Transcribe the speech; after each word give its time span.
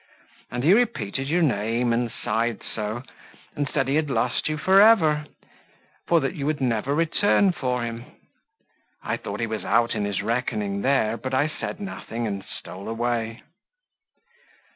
And 0.49 0.63
he 0.63 0.73
repeated 0.73 1.27
your 1.29 1.43
name, 1.43 1.93
and 1.93 2.11
sighed 2.11 2.63
so! 2.73 3.03
and 3.55 3.69
said 3.69 3.87
he 3.87 3.93
had 3.97 4.09
lost 4.09 4.49
you 4.49 4.57
for 4.57 4.81
ever, 4.81 5.27
for 6.07 6.19
that 6.21 6.33
you 6.33 6.47
would 6.47 6.59
never 6.59 6.95
return 6.95 7.51
for 7.51 7.83
him. 7.83 8.05
I 9.03 9.15
thought 9.17 9.41
he 9.41 9.45
was 9.45 9.63
out 9.63 9.93
in 9.93 10.05
his 10.05 10.23
reckoning 10.23 10.81
there, 10.81 11.17
but 11.17 11.35
I 11.35 11.47
said 11.47 11.79
nothing, 11.79 12.25
and 12.25 12.43
stole 12.43 12.89
away." 12.89 13.43